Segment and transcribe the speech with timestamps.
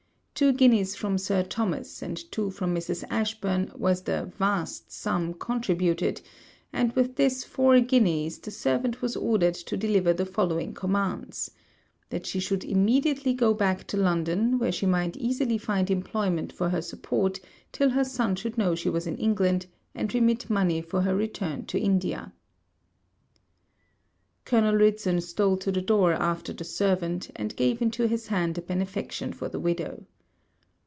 [0.33, 3.03] Two guineas from Sir Thomas, and two from Mrs.
[3.11, 6.19] Ashburn was the vast sum contributed;
[6.73, 11.51] and, with this four guineas, the servant was ordered to deliver the following commands:
[12.09, 16.69] That she should immediately go back to London, where she might easily find employment for
[16.69, 17.39] her support,
[17.71, 21.67] till her son should know she was in England, and remit money for her return
[21.67, 22.33] to India.
[24.45, 28.63] Colonel Ridson stole to the door after the servant, and gave into his hand a
[28.63, 30.07] benefaction for the widow.